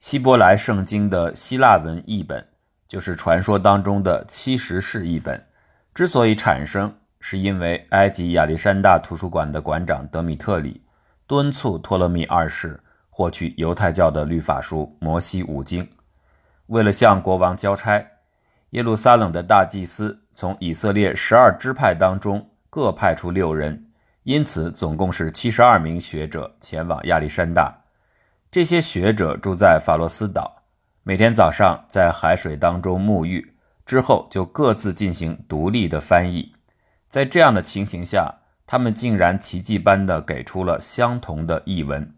[0.00, 2.42] 希伯来圣经的希腊文译本，
[2.88, 5.44] 就是传说当中的七十士译本，
[5.92, 10.82] 之所以产生，是因为埃及亚历山大图书馆的馆长德米特里
[11.26, 15.84] 敦促托勒密二世获取犹太教的律法书《摩西五经》，
[16.68, 18.02] 为了向国王交差，
[18.70, 23.84] 耶路撒冷的大祭司从以色列十二支派当中各派出六人，
[24.22, 27.79] 因此总共是七十二名学者前往亚历山大。
[28.50, 30.64] 这些学者住在法罗斯岛，
[31.04, 33.54] 每天早上在海水当中沐浴，
[33.86, 36.52] 之后就各自进行独立的翻译。
[37.06, 42.12] 在这样的情形下，他们竟然奇迹般地给出了相同的译文。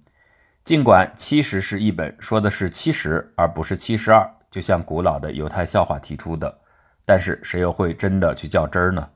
[0.65, 6.61] 尽管七十是一本说的是七十而不是七十二，就像古老的犹太笑话提出的，
[7.05, 9.11] 但是谁又会真的去较真儿呢？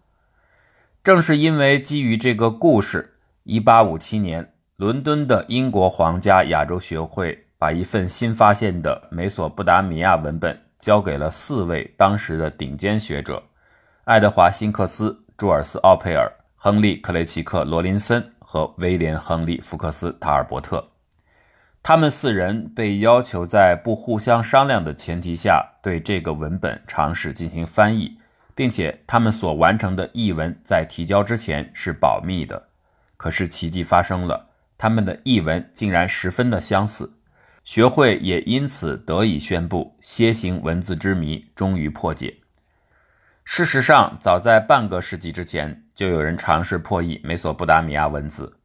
[1.03, 4.53] 正是因为基于这个故事，一八五七年。
[4.77, 13.43] 伦敦的英国皇家亚洲学会把一份新发现的美索不达米亚文本交给了四位当时的顶尖学者：
[14.05, 20.87] 爱德华·辛克斯、朱尔斯·奥佩尔、亨利·克雷奇克·罗林森和威廉·亨利·福克斯·塔尔伯特。
[21.83, 28.19] 他们四人被要求在不互相商量的前提下对这个文本尝试进行翻译，
[28.55, 32.63] 并且他们所完成的译文在提交之前是保密的。
[33.17, 34.51] 可是奇迹发生了。
[34.79, 37.15] 他们的译文竟然十分的相似，
[37.65, 42.39] 学会也因此得以宣布楔形文字之谜终于破解。
[43.45, 48.59] 事实上，早在半个世纪之前，就有人尝试破译美索不达米亚文字。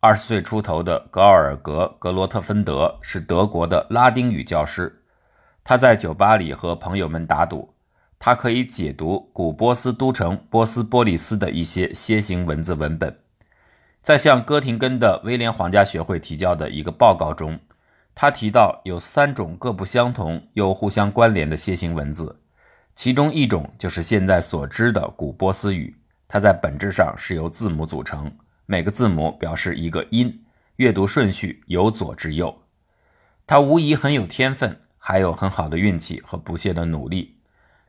[0.00, 5.02] 二十岁出头的格尔格·格罗特芬德是德国的拉丁语教师，
[5.64, 7.74] 他在酒吧里和朋友们打赌，
[8.18, 13.16] 他可以解读古波斯都城波斯波利斯的一些楔形文字文本。
[14.06, 17.58] 在向哥廷根的威廉皇家学会提交的一个报告中，
[18.14, 22.38] 他提到有三种各不相同又互相关联的楔形文字，
[22.94, 25.92] 其中一种就是现在所知的古波斯语，
[26.28, 28.30] 它在本质上是由字母组成，
[28.66, 30.40] 每个字母表示一个音，
[30.76, 32.56] 阅读顺序由左至右。
[33.44, 37.38] 他无疑很有天分，还有很好的运气和不懈的努力，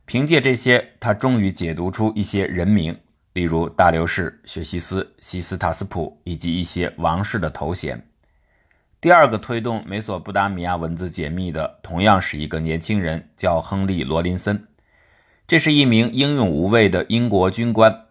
[0.04, 2.98] 凭借这些，他终于解读出一些人名。
[3.38, 8.04] 例如大流士、雪西斯、西斯塔斯普以及一些王室的头衔。
[9.00, 14.66] 第二个推动美索不达米亚文字解密的，同样是一个年轻人，叫亨利·罗林森。
[15.46, 18.06] 这是一名英勇无畏的英国军官。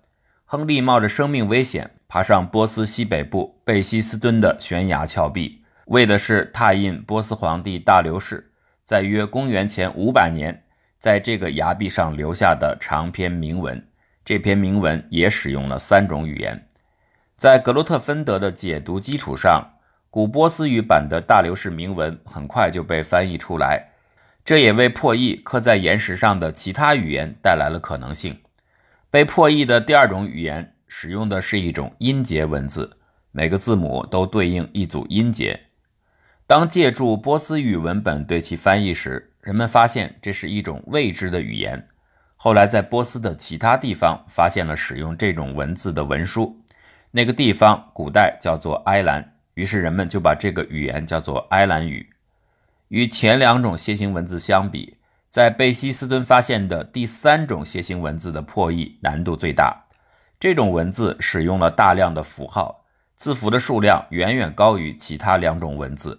[0.46, 8.50] 亨利冒着生命危险爬上波斯西北部贝希斯敦的悬崖峭壁，为的是拓印波斯皇帝大流士
[8.82, 10.64] 在约公元前五百年
[11.00, 13.86] 在这个崖壁上留下的长篇铭文。
[14.28, 16.68] 这篇铭文也使用了三种语言，
[17.38, 19.66] 在格罗特芬德的解读基础上，
[20.10, 23.82] 古波斯语版的大流士铭文很快就被翻译出来。
[24.44, 28.38] 这也为破译刻在岩石上的其他语言带来了可能性。
[29.10, 32.98] 被破译的第二种语言使用的是一种音节文字，
[33.32, 35.58] 每个字母都对应一组音节。
[36.46, 41.88] 当借助波斯语文本对其翻译时，人们发现这是一种未知的语言。
[42.48, 46.58] 后来，在波斯的其他地方发现了使用这种文字的文书，
[47.12, 52.10] 那个地方古代叫做埃兰，于是人们就把这个语言叫做埃兰语。
[52.88, 54.96] 与前两种楔形文字相比，
[55.30, 59.76] 在贝希斯敦发现的第三种楔形文字的破译难度最大。
[60.40, 62.86] 这种文字使用了大量的符号，
[63.18, 66.18] 字符的数量远远高于其他两种文字。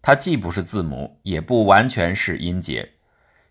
[0.00, 2.88] 它既不是字母，也不完全是音节。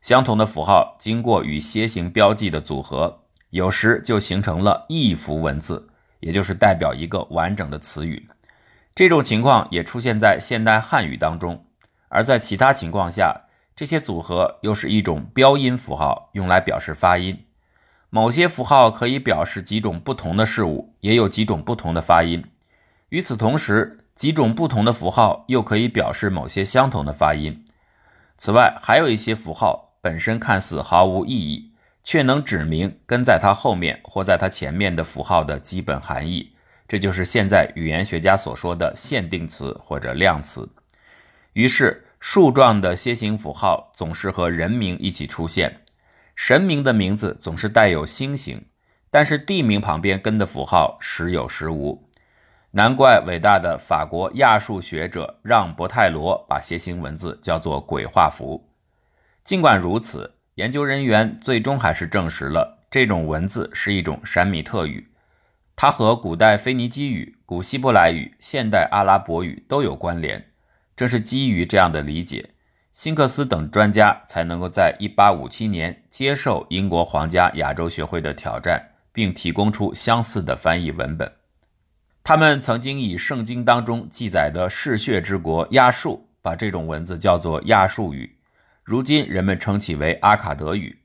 [0.04, 3.22] 相同的符号经过与楔形标记的组合，
[3.52, 5.88] 有时就形成了一符文字，
[6.20, 8.28] 也就是代表一个完整的词语。
[8.94, 11.66] 这种情况也出现在现代汉语当中，
[12.10, 13.44] 而在其他情况下，
[13.78, 17.46] 这些组合又是一种标音符号，用来表示发音。
[18.10, 22.44] 某些符号可以表示几种不同的事物，也有几种不同的发音。
[23.08, 27.64] 与此同时，几种不同的符号又可以表示某些相同的发音。
[28.38, 29.92] 此外，还有一些符号。
[30.04, 31.72] 本身看似毫无意义，
[32.04, 36.52] 却能指明跟在它后面或在它前面的符号的基本含义。
[36.90, 40.70] 这就是现在语言学家所说的限定词或者量词。
[41.54, 45.74] 于是，树状的楔形符号总是和人名一起出现，
[46.36, 48.62] 神明的名字总是带有星形，
[49.10, 52.10] 但是地名旁边跟的符号时有时无。
[52.72, 58.62] 难怪伟大的法国亚述学者让·伯泰罗把楔形文字叫做鬼画符。
[59.44, 65.08] 尽管如此，研究人员最终还是证实了这种文字是一种闪米特语，
[65.76, 70.46] 它和古代腓尼基语、古希伯来语、现代阿拉伯语都有关联。
[70.96, 72.52] 正是基于这样的理解，
[72.92, 78.82] 辛克斯等专家才能够在1857年接受英国皇家亚洲学会的挑战，
[79.12, 81.30] 并提供出相似的翻译文本。
[82.24, 88.33] 他们曾经以圣经当中记载的嗜血之国亚述，把这种文字叫做亚述语，
[88.84, 91.00] 如今人们称其为阿卡德语，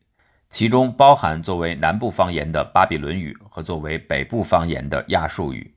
[0.50, 5.75] 其中包含作为南部方言的巴比伦语和作为北部方言的亚述语。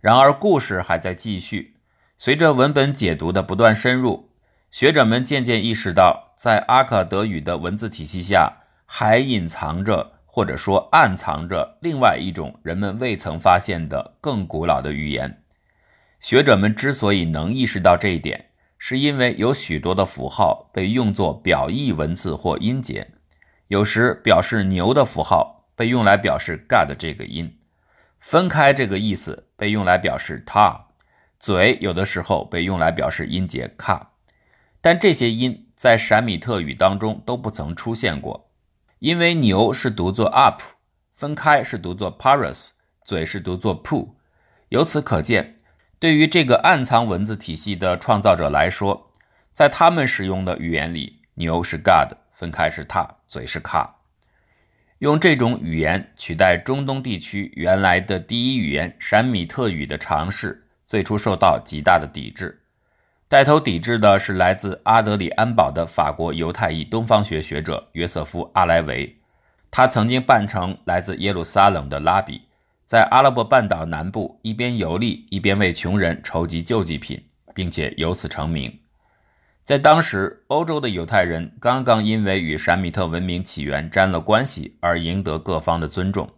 [0.00, 1.74] 然而，故事还在继续，
[2.16, 4.30] 随着文本解读的不断深入。
[4.70, 8.52] 学者们渐渐意识到，在阿卡德语的文字体系下，
[8.84, 15.42] 还隐藏着或者说暗藏着另外一种人们未曾发现的更古老的语言。
[16.20, 23.12] 学者们之所以能意识到这一点，是因为有许多的符号被用作表意文字或音节。
[23.68, 27.58] 有时表示牛的符号被用来表示 God 这个音，
[28.20, 30.82] 分开这个意思被用来表示 ta，
[31.40, 34.06] 嘴有的时候被用来表示音节 ka。
[34.80, 38.50] 但这些音在闪米特语当中都不曾出现过，
[39.00, 40.62] 因为牛是读作 up，
[41.12, 42.68] 分开是读作 paras，
[43.04, 44.10] 嘴是读作 pu。
[44.68, 45.55] 由此可见，
[45.98, 49.10] 对于这个暗藏文字体系的创造者来说，
[49.52, 53.96] 在他们使用的语言里，牛是 god，分开是 ta，嘴是卡。
[54.98, 62.60] 用这种语言取代中东地区原来的第一语言闪米特语的尝试，最初受到极大的抵制。
[63.28, 69.16] 带头抵制的是来自阿德里安堡的法国犹太裔东方学学者约瑟夫·阿莱维。
[69.70, 72.42] 他曾经扮成来自耶路撒冷的拉比，
[72.86, 77.22] 在阿拉伯半岛南部一边游历，一边为穷人筹集救济品，
[77.54, 78.72] 并且由此成名。
[79.64, 86.30] 在当时，欧洲的犹太人刚刚因为与闪米特文明起源沾了关系而赢得各方的尊重。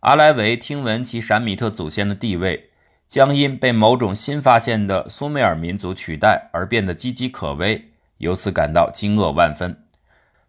[0.00, 2.64] 阿莱维听闻其闪米特祖先的地位。
[3.08, 9.74] 将因被某种新发现的苏美尔民族取代而变得岌岌可危，由此感到惊愕万分。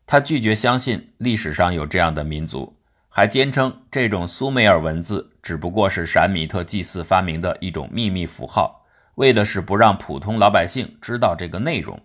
[0.05, 2.75] 他拒绝相信历史上有这样的民族，
[3.09, 8.85] 还坚称这种苏美尔文字只不过是闪米特祭祀发明的一种秘密符号，
[9.15, 11.99] 为的是不让普通老百姓知道这个内容。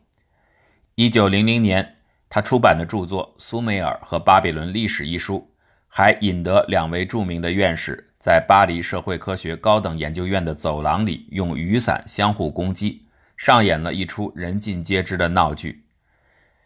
[0.94, 1.96] 一九零零年，
[2.28, 5.46] 他出版的著作《苏美尔和巴比伦历史》一书，
[5.86, 8.10] 还引得两位著名的院士。
[8.18, 13.02] 在巴黎社会科学高等研究院的走廊里，用雨伞相互攻击，
[13.36, 15.84] 上演了一出人尽皆知的闹剧。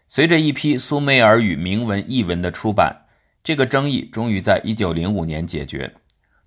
[0.06, 3.07] 随着一批苏美尔语铭文译文的出版，
[3.48, 5.94] 这个争议终于在1905年解决。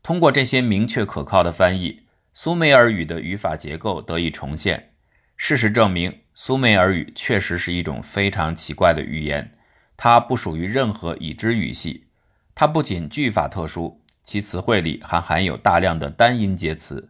[0.04, 2.02] 通过这些明确可靠的翻译，
[2.32, 4.92] 苏美尔语的语法结构得以重现。
[5.36, 9.58] 事实证明，苏美尔语确实是一种非常奇怪的语言，
[9.98, 12.06] 它不属于任何已知语系。
[12.54, 14.00] 它不仅句法特殊。
[14.24, 17.10] 其词汇里还含有大量的单音节词，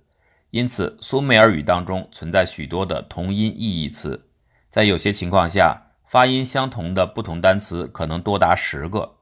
[0.52, 4.30] 因此苏美尔语当中存在许多的同音异义词。
[4.70, 9.18] 在有些情况下，发音相同的不同单词可能多达十个。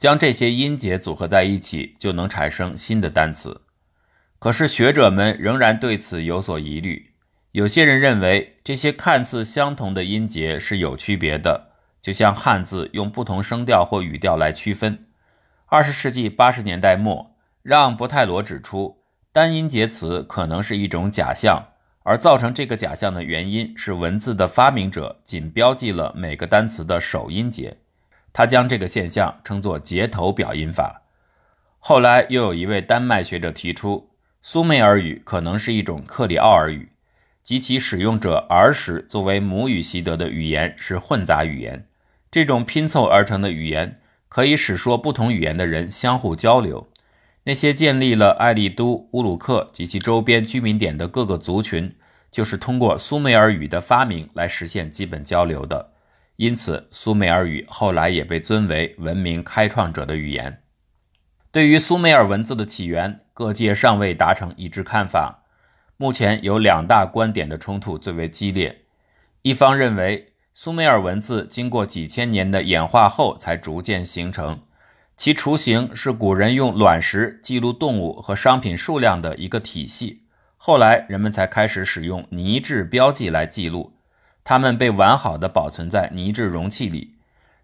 [0.00, 3.60] 将这些音节组合在一起，就能产生新的单词。
[4.38, 7.12] 可是学者们仍然对此有所疑虑。
[7.52, 15.06] 有些人认为，这些看似相同的音节是有区别的，就像汉字用不同声调或语调来区分。
[15.66, 19.02] 二十世纪八十年代末，让·博泰罗指出，
[19.32, 21.62] 单音节词可能是一种假象，
[22.04, 27.76] 而造成这个假象的原因是文字的发明者仅标记了每个单词的首音节。
[28.32, 31.02] 他将这个现象称作节头表音法。
[31.78, 34.10] 后来又有一位丹麦学者提出，
[34.42, 36.92] 苏美尔语可能是一种克里奥尔语，
[37.42, 41.86] 及其使用者儿时作为母语习得的语言是混杂语言。
[42.30, 43.96] 这种拼凑而成的语言。
[44.30, 46.88] 可以使说不同语言的人相互交流。
[47.42, 51.96] 那些建立了艾利都、乌鲁克及其周边居民点的各个族群，
[52.30, 55.89] 就是通过苏美尔语的发明来实现基本交流的。
[56.40, 60.62] 因此，苏美尔语后来也被尊为文明开创者的语言。
[61.52, 65.44] 对于苏美尔文字的起源，各界尚未达成一致看法。
[65.98, 68.84] 目前有两大观点的冲突最为激烈。
[69.42, 70.26] 一方认为。
[70.52, 74.60] 苏美尔文字经过几千年的演化后才逐渐形成，
[75.16, 80.24] 其雏形是古人用卵石记录动物和商品数量的一个体系。
[80.56, 83.92] 后来人们才开始使用泥质标记来记录，
[84.50, 87.14] 它们被完好的保存在泥质容器里。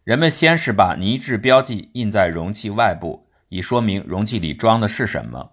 [0.05, 5.50] 人们先是把泥质标记印在容器外部，以说明容器里装的是什么。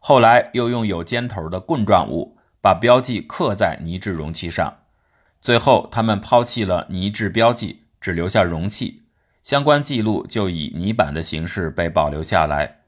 [0.00, 4.78] 后来又用有尖头的棍状物把标记刻在泥质容器上。
[5.40, 9.02] 最后，他们抛弃了泥质标记，只留下容器，
[9.44, 12.78] 相关记录就以泥板的形式被保留下来。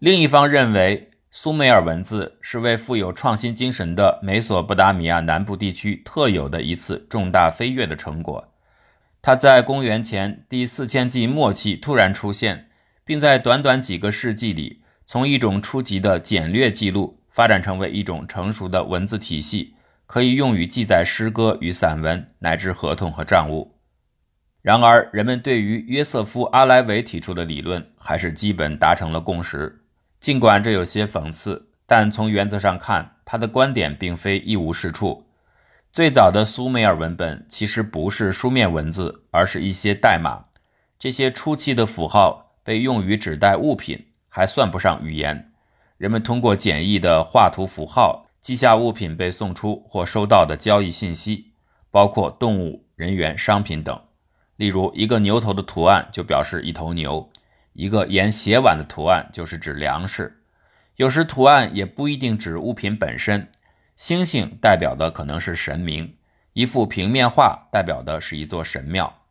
[0.00, 8.52] 另一方认为，苏美尔文字是为富有创新精神的美索不达米亚南部地区特有的一次重大飞跃的成果。
[9.20, 12.68] 它在公元前第四千纪末期突然出现，
[13.04, 19.74] 并在短短几个世纪里，从一种初级的简略记录发展成为一种成熟的文字体系，
[20.06, 23.74] 可以用于记载诗歌与散文，乃至合同和账务。
[24.62, 29.82] 然而，人们对于约瑟夫·阿莱维提出的理论还是基本达成了共识。
[30.20, 35.24] 尽管这有些讽刺，但从原则上看，他的观点并非一无是处。
[35.92, 40.44] 最早的苏美尔文本其实不是书面文字，而是一些代码。
[40.98, 45.52] 这些初期的符号被用于指代物品，还算不上语言。
[45.96, 51.52] 人们通过简易的画图符号记下物品被送出或收到的交易信息，
[51.90, 53.98] 包括动物、人员、商品等。
[54.56, 57.30] 例如，一个牛头的图案就表示一头牛。
[57.76, 60.40] 一个沿斜碗的图案就是指粮食，
[60.96, 63.48] 有时图案也不一定指物品本身。
[63.96, 66.14] 星星代表的可能是神明，
[66.54, 69.22] 一幅平面画代表的是一座神庙。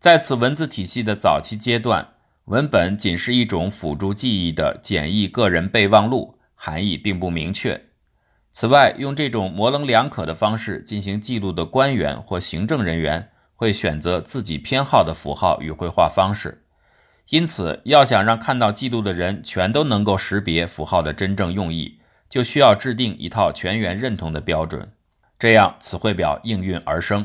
[0.00, 2.08] 在此文字体系的早期阶段，
[2.46, 7.80] 文本仅是一种辅助记忆的简易个人备忘录，含义并不明确。
[8.52, 16.59] 此外，用这种模棱两可的方式进行记录的官员或行政人员会选择自己偏好的符号与绘画方式。
[17.30, 24.90] 因此，要想让看到记录的人全都能够识别符号的真正用意，就需要制定一套全员认同的标准，
[25.38, 27.24] 这样词汇表应运而生。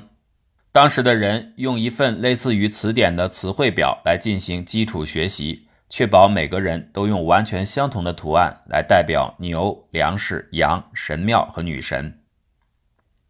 [0.72, 12.20] 当时的人用一份类似于词典的词汇表来进行基础学习，确保每个人都用完全相同的图案来代表牛、粮食、羊、神庙和女神。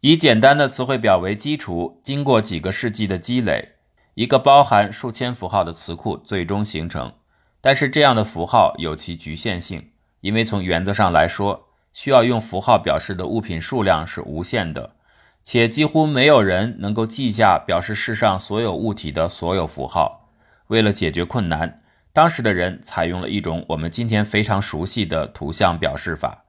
[0.00, 3.75] 以简单的词汇表为基础，经过几个世纪的积累。
[4.16, 7.12] 一个包含数千符号的词库最终形成，
[7.60, 9.90] 但是这样的符号有其局限性，
[10.22, 14.92] 因为从原则上来说，需要用符号表示的物品数量是无限的，
[15.42, 20.30] 且几乎没有人能够记下表示世上所有物体的所有符号。
[20.68, 21.82] 为了解决困难，
[22.14, 26.44] 当时的人采用了一种我们今天非常熟悉的图像表示法，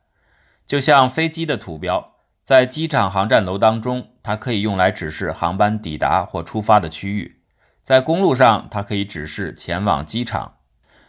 [0.66, 2.14] 就像飞机的图标，
[2.46, 7.37] 在机场航站楼当中，它可以用来指示航班抵达或出发的区域。
[7.88, 10.58] 在公路上，它可以指示前往机场；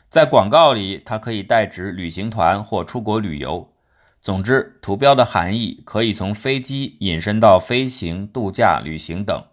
[0.08, 3.73] 在广告里，它可以代指旅行团或出国旅游。
[4.20, 9.44] 总之，图标的含义可以从飞机引申到飞行、度假、旅行等。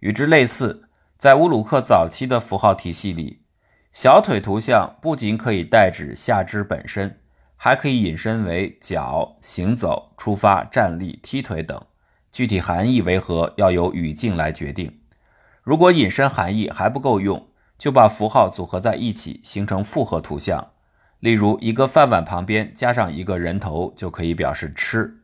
[0.00, 3.42] 与之类似，在乌鲁克早期的符号体系里，
[3.92, 7.20] 小腿图像不仅可以代指下肢本身，
[7.56, 11.78] 还可以引申为脚、行走、出发、站立、踢腿等。
[12.32, 15.00] 具体含义为何，要由语境来决定。
[15.62, 20.72] 如果引申含义还不够用，就把符号组合在一起，形成复合图像。
[21.20, 25.20] 例如，一个饭碗旁边加上一个人头，就可以表示吃；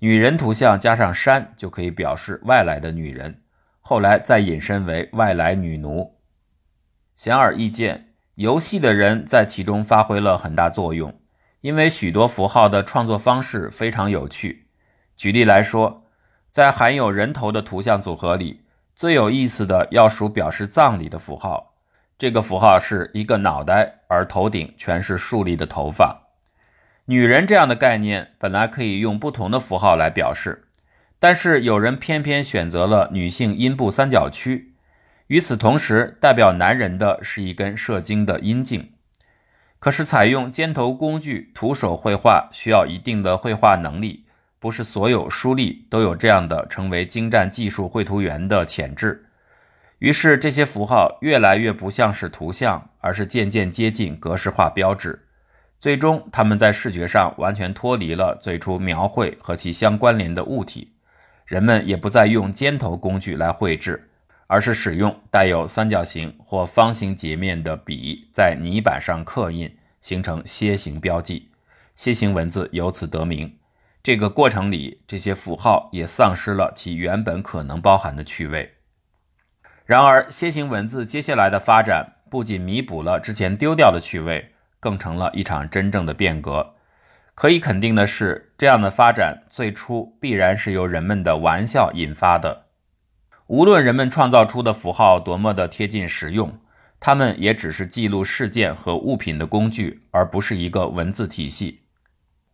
[0.00, 3.42] 女人图像加上山，就可以表示外来的女人。
[3.80, 6.18] 后来再引申为外来女奴。
[7.14, 11.18] 显而易见，游戏的人在其中发挥了很大作用，
[11.62, 14.66] 因为许多符号的创作方式非常有趣。
[15.16, 16.04] 举例来说，
[16.50, 18.64] 在含有人头的图像组合里。
[18.98, 21.76] 最有意思的要数表示葬礼的符号，
[22.18, 26.26] 这个符号是一个脑袋，而头顶全是竖立的头发。
[27.04, 30.64] 女人这样的概念本来可以用不同的符号来表示，
[31.20, 34.74] 但是有人偏偏选择了女性阴部三角区。
[35.28, 38.94] 与此同时，代表男人的是一根射精的阴茎。
[39.78, 44.24] 可是，采用尖头工具徒手绘画需要一定的绘画能力。
[44.60, 49.26] 不是所有书吏都有这样的成为精湛技术绘图员的潜质，
[49.98, 55.24] 于是这些符号越来越不像是图像，而是渐渐接近格式化标志。
[55.78, 60.92] 最终，他们在视觉上完全脱离了最初描绘和其相关联的物体。
[61.46, 64.10] 人们也不再用尖头工具来绘制，
[64.48, 71.48] 而是使用带有三角形或方形截面的笔在泥板上刻印，形成楔形标记。
[71.96, 73.57] 楔形文字由此得名。
[74.08, 78.76] 这个过程里，这些符号也丧失了其原本可能包含的趣味。
[79.84, 86.74] 然而，楔形文字接下来的发展不仅弥补了之前丢掉的趣味，更成了一场真正的变革。
[87.34, 92.64] 可以肯定的是，这样的发展最初必然是由人们的玩笑引发的。
[93.48, 96.58] 无论人们创造出的符号多么的贴近实用，
[96.98, 101.82] 它们也只是记录事件和物品的工具，而不是一个文字体系。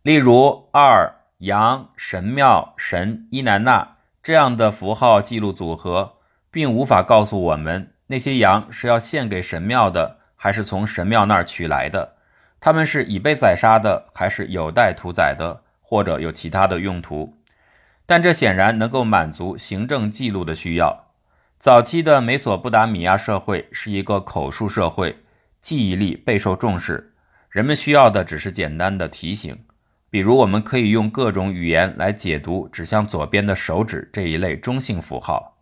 [0.01, 1.09] 例如，二。
[1.45, 6.13] 羊、神庙、神伊南娜这样的符号记录组合，
[6.49, 12.15] 并无法告诉我们那些羊是要献给神庙的，还是从神庙那儿取来的。
[12.59, 17.37] 它们是已被宰杀的，还是有待屠宰的，或者有其他的用途。
[18.07, 21.05] 但这显然能够满足行政记录的需要。
[21.59, 25.15] 早期的美索不达米亚社会是一个口述社会，
[25.61, 27.13] 记忆力备受重视，
[27.51, 29.55] 人们需要的只是简单的提醒。
[30.15, 35.57] 比如，我们可以用各种语言来解读指向左边的手指这一类中性符号。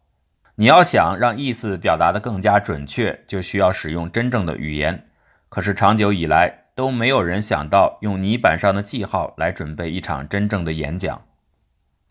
[0.53, 5.07] 你要想让意思表达得更加准确，就需要使用真正的语言。
[5.50, 11.19] 可是长久以来都没有人想到用泥板上的记号来准备一场真正的演讲。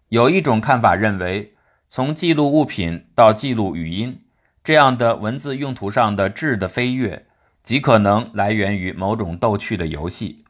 [0.09, 1.53] 有一种看法认为，
[1.87, 4.21] 从记录物品到记录语音，
[4.65, 7.25] 这样的文字用途上的质的飞跃，
[7.63, 10.41] 极可能来源于某种逗趣的游戏。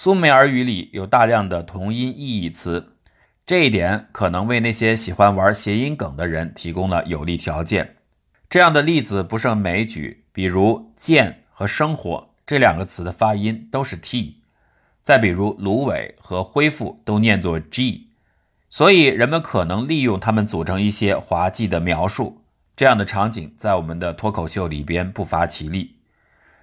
[0.00, 2.92] 苏美尔语里有大量的同音异义词，
[3.44, 7.96] 这一点可能为那些喜欢玩谐音梗的人提供了有利条件。
[8.48, 14.36] 这样的例子不胜枚举，比如“剑”和“生活”这两个词的发音都是 t，
[15.02, 18.06] 再比如“芦苇”和“恢复”都念作 g，
[18.70, 22.44] 所以人们可能利用它们组成一些滑稽的描述。
[22.76, 25.96] 这样的场景在我们的脱口秀里边不乏其例。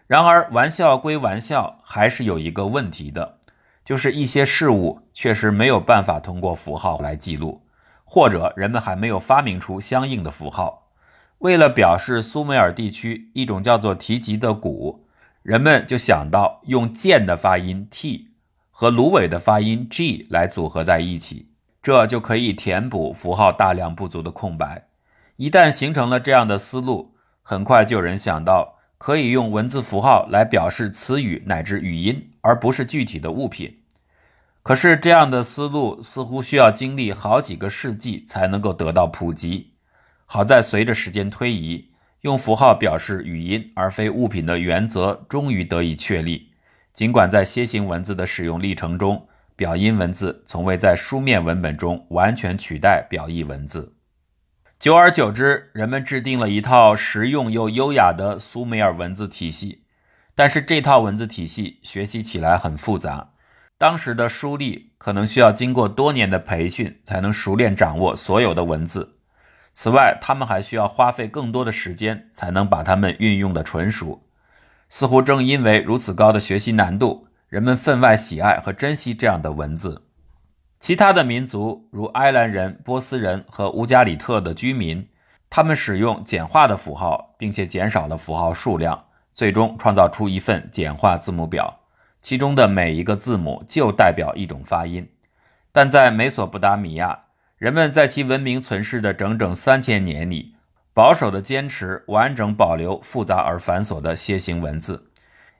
[0.07, 3.39] 然而，玩笑归玩笑，还是有一个问题的，
[3.83, 7.63] 就是一些事物确实没有办法通过符号来记录，
[8.03, 10.91] 或者人们还没有发明出相应的符号。
[11.39, 15.07] 为了表示苏美尔地区一种叫做提吉的鼓，
[15.41, 18.29] 人们就想到用剑的发音 t
[18.69, 21.49] 和芦苇的发音 g 来组合在一起，
[21.81, 24.85] 这就可以填补符号大量不足的空白。
[25.37, 28.74] 一旦形成了这样的思路，很快就有人想到。
[28.97, 33.79] 可以用文字符号来表示词语乃至语音，而不是具体的物品。
[34.63, 39.73] 可是，这样的思路似乎需要经历好几个世纪才能够得到普及。
[40.25, 46.49] 好在，随着时间推移，用符号表示语音而非物品的原则终于得以确立。
[46.93, 53.94] 尽管在楔形文字的使用历程中，表音文字从未在书面文本中完全取代表意文字。
[54.79, 59.83] 久而久之，人们制定了一套实用又优雅的苏美尔文字体系，
[60.35, 63.29] 但是这套文字体系学习起来很复杂。
[63.77, 69.15] 当时的书吏可能需要经过多年的培训才能熟练掌握所有的文字。
[69.73, 74.23] 此外，他们还需要花费更多的时间才能把它们运用的纯熟。
[74.87, 80.03] 似乎正因为如此高的学习难度，人们分外喜爱和珍惜这样的文字。
[80.79, 85.07] 其他的民族，如埃兰人、波斯人和乌加里特的居民，
[85.49, 91.79] 他们使用简化的符号，并且减少了符号数量，最终创造出一份简化字母表，
[92.21, 95.07] 其中的每一个字母就代表一种发音。
[95.71, 97.19] 但在美索不达米亚，
[97.57, 100.55] 人们在其文明存世的整整三千年里，
[100.93, 105.11] 保守地坚持完整保留复杂而繁琐的楔形文字。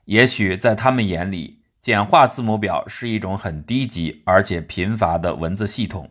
[0.06, 1.55] 也许在他们眼里，
[1.86, 6.10] 简化字母表是一种很低级而且贫乏的文字系统。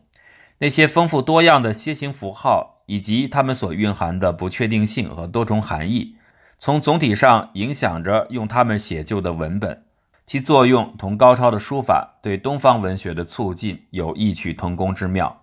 [0.59, 6.15] 那些丰富多样的楔形符号以及它们所蕴含的不确定性和多重含义，
[6.59, 9.83] 从总体上影响着用它们写就的文本。
[10.29, 15.41] 其作用同高超的书法对东方文学的促进有异曲同工之妙。